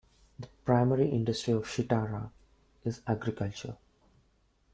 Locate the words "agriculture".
3.05-3.77